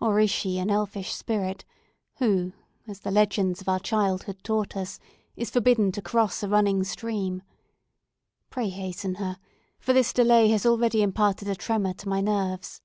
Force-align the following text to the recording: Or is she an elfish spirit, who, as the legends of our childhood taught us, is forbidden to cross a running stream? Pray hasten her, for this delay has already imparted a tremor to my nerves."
Or 0.00 0.20
is 0.20 0.30
she 0.30 0.58
an 0.60 0.70
elfish 0.70 1.12
spirit, 1.12 1.64
who, 2.18 2.52
as 2.86 3.00
the 3.00 3.10
legends 3.10 3.60
of 3.60 3.68
our 3.68 3.80
childhood 3.80 4.36
taught 4.44 4.76
us, 4.76 5.00
is 5.34 5.50
forbidden 5.50 5.90
to 5.90 6.00
cross 6.00 6.40
a 6.44 6.48
running 6.48 6.84
stream? 6.84 7.42
Pray 8.48 8.68
hasten 8.68 9.16
her, 9.16 9.38
for 9.80 9.92
this 9.92 10.12
delay 10.12 10.50
has 10.50 10.66
already 10.66 11.02
imparted 11.02 11.48
a 11.48 11.56
tremor 11.56 11.94
to 11.94 12.08
my 12.08 12.20
nerves." 12.20 12.80